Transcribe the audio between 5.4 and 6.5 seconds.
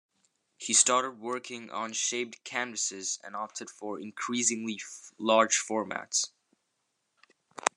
formats.